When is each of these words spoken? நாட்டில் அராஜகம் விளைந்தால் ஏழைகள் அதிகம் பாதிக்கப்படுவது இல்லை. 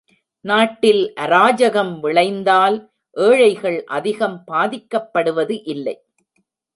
நாட்டில் 0.45 1.01
அராஜகம் 1.15 1.91
விளைந்தால் 1.99 2.77
ஏழைகள் 3.17 3.77
அதிகம் 3.89 4.43
பாதிக்கப்படுவது 4.51 5.61
இல்லை. 5.65 5.95